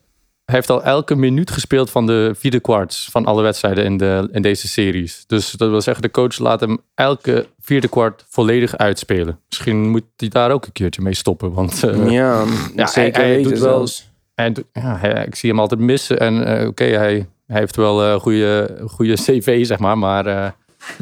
[0.52, 4.42] heeft al elke minuut gespeeld van de vierde kwarts van alle wedstrijden in, de, in
[4.42, 5.24] deze series.
[5.26, 9.38] Dus dat wil zeggen, de coach laat hem elke vierde kwart volledig uitspelen.
[9.48, 11.52] Misschien moet hij daar ook een keertje mee stoppen.
[11.52, 12.44] Want eh, Ja,
[12.76, 13.88] Ja, zeker hij- doet wel-
[14.34, 16.18] hij ja, hij- ik zie hem altijd missen.
[16.20, 19.98] En eh, oké, hij, hij heeft wel een goede, goede cv, zeg maar.
[19.98, 20.50] Maar eh,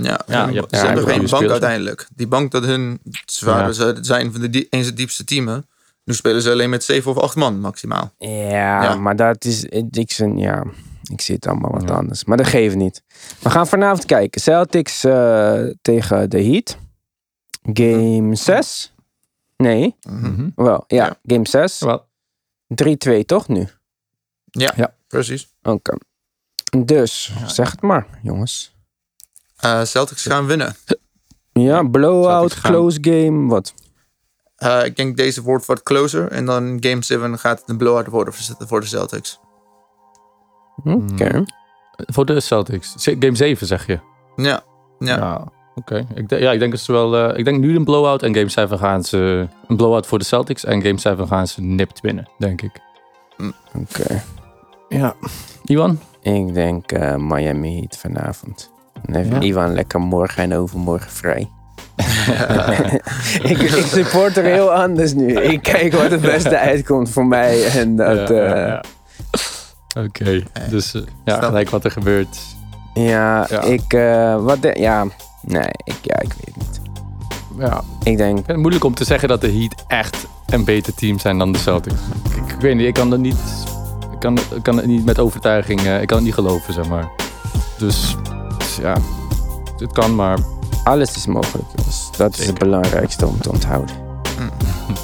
[0.02, 2.08] Ja, Ja, ze je hebben geen bank uiteindelijk.
[2.14, 5.66] Die bank dat hun, ze zijn van de die, eens het diepste teamen.
[6.04, 8.12] Nu spelen ze alleen met zeven of acht man maximaal.
[8.18, 8.94] Ja, Ja.
[8.94, 9.64] maar dat is.
[9.64, 10.64] Ik, zie- ja,
[11.10, 11.94] ik zie het allemaal wat Ja.
[11.94, 12.24] anders.
[12.24, 13.02] Maar dat geeft niet.
[13.40, 14.40] We gaan vanavond kijken.
[14.40, 16.78] Celtics eh, tegen de Heat.
[17.72, 18.94] Game 6?
[19.56, 20.48] Nee, Mhm.
[20.54, 20.84] wel.
[20.86, 21.16] Ja, Ja.
[21.34, 21.78] game 6.
[21.80, 22.06] wel,
[22.66, 23.68] 3-2 toch nu?
[24.44, 24.94] Ja, Ja.
[25.08, 25.48] precies.
[25.62, 25.96] Oké.
[26.84, 28.74] Dus, zeg het maar, jongens.
[29.56, 30.74] Eh, Celtics gaan winnen.
[31.52, 33.74] Ja, blowout, close game, wat?
[34.61, 36.29] Eh, ik denk deze wordt wat closer.
[36.31, 39.40] En dan game 7 gaat het een blowout worden voor- de Celtics.
[40.85, 41.44] Oké.
[41.96, 42.94] voor de Celtics.
[42.99, 43.99] Game 7 zeg je.
[44.37, 44.62] Ja,
[44.99, 45.16] ja.
[45.16, 46.07] Ja, oké.
[46.14, 47.16] Ik, denk- ja, ik denk dat ze wel.
[47.16, 50.25] eh, ik denk nu een blowout en Game 7 gaan ze een blowout voor de
[50.25, 52.81] Celtics en Game 7 gaan ze nipt winnen, denk ik.
[53.75, 54.23] Oké.
[54.88, 55.14] Ja.
[55.64, 55.99] Iwan?
[56.23, 58.70] Ik denk eh, Miami Heat vanavond.
[59.03, 59.40] Dan heeft Ja.
[59.40, 61.51] Ivan lekker morgen en overmorgen vrij.
[63.50, 65.35] ik, ik support er heel anders nu.
[65.40, 67.66] Ik kijk wat het beste uitkomt voor mij.
[67.66, 68.83] En dat, Ja, ja, ja, ja.
[69.98, 72.38] Oké, dus eh, ja, gelijk wat er gebeurt.
[72.94, 73.62] ja, Ja.
[73.62, 75.07] ik, eh, wat de, ja,
[75.42, 76.81] nee, ik, ja, ik weet het niet.
[77.59, 80.64] Ja, Ik denk, ik vind het moeilijk om te zeggen dat de Heat echt een
[80.64, 82.00] beter team zijn dan de Celtics.
[82.37, 83.37] Ik, ik weet niet, ik kan het niet,
[84.12, 86.88] ik kan, ik kan het niet met overtuiging, eh, ik kan het niet geloven, zeg
[86.88, 87.09] maar.
[87.79, 88.16] Dus,
[88.59, 88.96] dus ja,
[89.79, 90.38] het kan, maar
[90.85, 92.09] alles is mogelijk, jongens.
[92.16, 93.95] Dat is het belangrijkste om te onthouden.
[94.38, 94.51] Mm.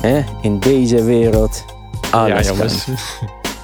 [0.01, 0.25] Hè?
[0.43, 1.65] In deze wereld,
[2.11, 2.87] alles ja, jongens.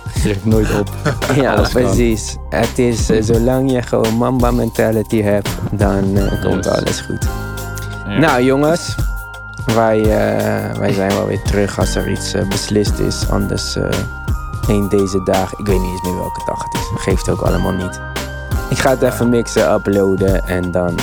[0.09, 0.91] Geef nooit op.
[1.35, 1.83] Ja, alles kan.
[1.83, 2.37] precies.
[2.49, 6.75] Het is, eh, zolang je gewoon mamba mentality hebt, dan eh, komt Yes.
[6.75, 7.29] alles goed.
[8.07, 8.19] Ja.
[8.19, 8.95] Nou jongens,
[9.75, 13.29] wij, eh, wij zijn wel weer terug als er iets beslist is.
[13.31, 13.77] Anders
[14.69, 17.03] een deze dag, ik weet niet eens meer welke dag het is.
[17.03, 18.01] Geeft ook allemaal niet.
[18.71, 20.95] Ik ga het even mixen, uploaden en dan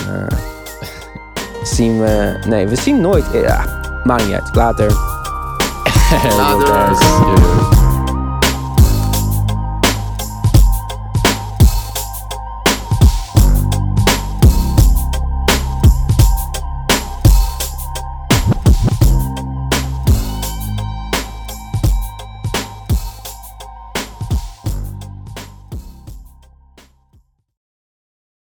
[1.79, 2.39] zien we...
[2.47, 3.25] Nee, we zien nooit...
[3.31, 3.65] Ja,
[4.03, 4.55] maakt niet uit.
[4.55, 4.91] Later.
[6.37, 7.68] Later.